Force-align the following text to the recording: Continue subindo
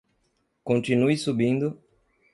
Continue 0.63 1.15
subindo 1.15 1.77